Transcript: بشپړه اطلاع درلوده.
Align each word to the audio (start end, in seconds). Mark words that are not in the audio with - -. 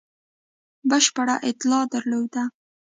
بشپړه 0.89 1.35
اطلاع 1.49 1.83
درلوده. 1.93 2.43